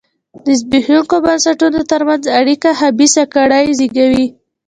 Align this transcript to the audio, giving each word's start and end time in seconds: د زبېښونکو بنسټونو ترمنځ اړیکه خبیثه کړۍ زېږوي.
د 0.43 0.45
زبېښونکو 0.59 1.15
بنسټونو 1.25 1.79
ترمنځ 1.91 2.23
اړیکه 2.39 2.69
خبیثه 2.79 3.23
کړۍ 3.33 3.65
زېږوي. 3.77 4.25